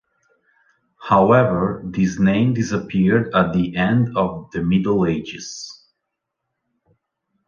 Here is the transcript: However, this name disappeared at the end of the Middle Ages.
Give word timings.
However, 1.03 1.83
this 1.85 2.17
name 2.17 2.55
disappeared 2.55 3.29
at 3.35 3.53
the 3.53 3.75
end 3.75 4.17
of 4.17 4.49
the 4.49 4.63
Middle 4.63 5.05
Ages. 5.05 5.79